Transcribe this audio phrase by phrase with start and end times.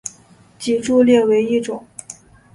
[0.57, 1.85] 脊柱裂为一种。